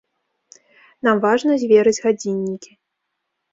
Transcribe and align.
Нам 1.09 1.21
важна 1.27 1.53
зверыць 1.65 2.03
гадзіннікі. 2.09 2.71